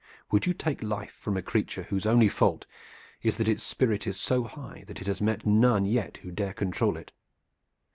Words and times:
"Would 0.31 0.47
you 0.47 0.53
take 0.55 0.81
life 0.81 1.11
from 1.11 1.37
a 1.37 1.43
creature 1.43 1.83
whose 1.83 2.07
only 2.07 2.27
fault 2.27 2.65
is 3.21 3.37
that 3.37 3.47
its 3.47 3.61
spirit 3.63 4.07
is 4.07 4.19
so 4.19 4.43
high 4.45 4.83
that 4.87 4.99
it 4.99 5.05
has 5.05 5.21
met 5.21 5.45
none 5.45 5.85
yet 5.85 6.17
who 6.23 6.31
dare 6.31 6.53
control 6.53 6.97
it? 6.97 7.11